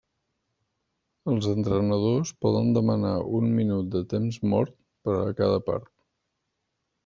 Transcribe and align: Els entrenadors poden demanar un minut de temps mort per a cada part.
Els 1.33 1.49
entrenadors 1.51 2.31
poden 2.47 2.73
demanar 2.79 3.13
un 3.41 3.53
minut 3.61 3.93
de 3.99 4.03
temps 4.17 4.43
mort 4.57 4.77
per 5.09 5.19
a 5.21 5.39
cada 5.45 5.65
part. 5.73 5.91